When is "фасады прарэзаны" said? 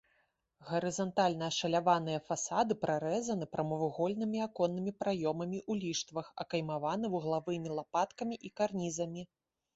2.29-3.45